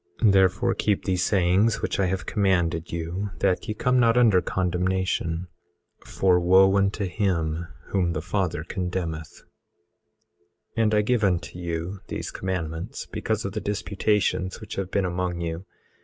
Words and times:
18:33 0.23 0.31
Therefore, 0.31 0.73
keep 0.73 1.03
these 1.05 1.23
sayings 1.23 1.81
which 1.83 1.99
I 1.99 2.07
have 2.07 2.25
commanded 2.25 2.91
you 2.91 3.29
that 3.37 3.67
ye 3.67 3.75
come 3.75 3.99
not 3.99 4.17
under 4.17 4.41
condemnation; 4.41 5.47
for 6.03 6.39
wo 6.39 6.75
unto 6.75 7.05
him 7.05 7.67
whom 7.89 8.13
the 8.13 8.21
Father 8.23 8.63
condemneth. 8.63 9.43
18:34 10.75 10.81
And 10.81 10.95
I 10.95 11.01
give 11.03 11.23
you 11.53 11.99
these 12.07 12.31
commandments 12.31 13.05
because 13.05 13.45
of 13.45 13.51
the 13.53 13.61
disputations 13.61 14.59
which 14.59 14.73
have 14.73 14.89
been 14.89 15.05
among 15.05 15.39
you. 15.39 15.65